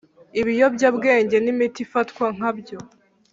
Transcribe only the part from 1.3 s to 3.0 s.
n imiti ifatwa nkabyo